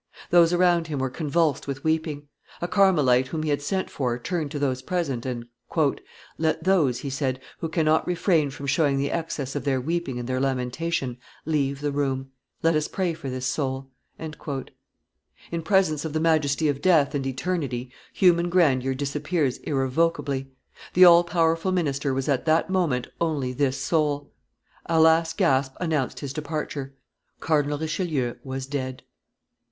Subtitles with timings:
[0.31, 2.27] Those around him were convulsed with weeping.
[2.59, 5.45] A Carmelite whom he had sent for turned to those present, and,
[6.39, 10.27] "Let those," he said, "who cannot refrain from showing the excess of their weeping and
[10.27, 12.31] their lamentation leave the room;
[12.63, 14.33] let us pray for this soul." In
[15.63, 20.47] presence of the majesty of death and eternity human grandeur disappears irrevocably;
[20.95, 24.31] the all powerful minister was at that moment only this soul.
[24.87, 26.95] A last gasp announced his departure;
[27.39, 29.03] Cardinal Richelieu was dead.